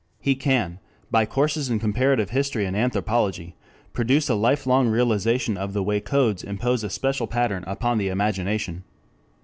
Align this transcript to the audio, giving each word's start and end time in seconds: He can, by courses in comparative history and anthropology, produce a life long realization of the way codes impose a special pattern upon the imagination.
He 0.19 0.33
can, 0.33 0.79
by 1.11 1.27
courses 1.27 1.69
in 1.69 1.77
comparative 1.77 2.31
history 2.31 2.65
and 2.65 2.75
anthropology, 2.75 3.55
produce 3.93 4.29
a 4.29 4.33
life 4.33 4.65
long 4.65 4.87
realization 4.87 5.57
of 5.57 5.73
the 5.73 5.83
way 5.83 5.99
codes 5.99 6.43
impose 6.43 6.83
a 6.83 6.89
special 6.89 7.27
pattern 7.27 7.63
upon 7.67 7.99
the 7.99 8.07
imagination. 8.07 8.83